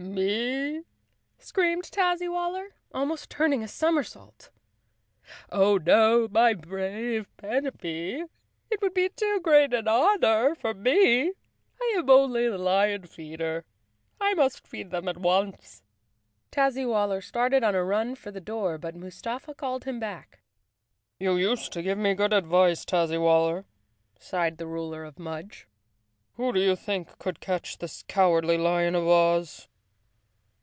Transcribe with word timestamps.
"Me!" 0.00 0.82
screamed 1.38 1.84
Tazzywaller, 1.84 2.68
almost 2.92 3.28
turning 3.28 3.62
a 3.62 3.66
som¬ 3.66 3.98
ersault." 3.98 4.48
Oh, 5.52 5.76
no, 5.76 6.26
my 6.30 6.54
brave 6.54 7.28
Panapee, 7.36 8.24
it 8.70 8.80
would 8.80 8.94
be 8.94 9.10
too 9.10 9.40
great 9.40 9.74
an 9.74 9.86
honor 9.86 10.54
for 10.54 10.72
me. 10.72 11.32
I 11.82 11.94
am 11.98 12.08
only 12.08 12.48
the 12.48 12.56
lion 12.56 13.02
feeder. 13.06 13.66
I 14.18 14.32
must 14.32 14.66
feed 14.66 14.90
them 14.90 15.06
at 15.06 15.18
once!" 15.18 15.82
Tazzywaller 16.50 17.22
started 17.22 17.62
on 17.62 17.74
a 17.74 17.84
run 17.84 18.14
for 18.14 18.30
the 18.30 18.40
door, 18.40 18.78
but 18.78 18.96
Mustafa 18.96 19.54
called 19.54 19.84
him 19.84 20.00
back. 20.00 20.40
"You 21.18 21.36
used 21.36 21.74
to 21.74 21.82
give 21.82 21.98
me 21.98 22.14
good 22.14 22.32
advice, 22.32 22.86
Tazzywaller," 22.86 23.64
sighed 24.18 24.56
the 24.56 24.66
ruler 24.66 25.04
of 25.04 25.18
Mudge. 25.18 25.68
"Who 26.34 26.54
do 26.54 26.60
you 26.60 26.74
think 26.74 27.18
could 27.18 27.40
catch 27.40 27.78
this 27.78 28.02
Cowardly 28.08 28.56
Lion 28.56 28.94
of 28.94 29.06
Oz?" 29.06 29.66